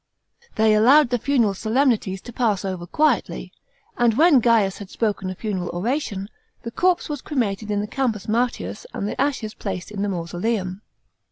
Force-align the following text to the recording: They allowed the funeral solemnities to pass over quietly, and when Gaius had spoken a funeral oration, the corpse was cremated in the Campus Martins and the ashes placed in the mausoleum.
They 0.55 0.73
allowed 0.73 1.11
the 1.11 1.19
funeral 1.19 1.53
solemnities 1.53 2.21
to 2.23 2.33
pass 2.33 2.65
over 2.65 2.87
quietly, 2.87 3.53
and 3.99 4.15
when 4.17 4.39
Gaius 4.39 4.79
had 4.79 4.89
spoken 4.89 5.29
a 5.29 5.35
funeral 5.35 5.69
oration, 5.69 6.27
the 6.63 6.71
corpse 6.71 7.07
was 7.07 7.21
cremated 7.21 7.69
in 7.69 7.81
the 7.81 7.85
Campus 7.87 8.27
Martins 8.27 8.87
and 8.95 9.07
the 9.07 9.21
ashes 9.21 9.53
placed 9.53 9.91
in 9.91 10.01
the 10.01 10.09
mausoleum. 10.09 10.81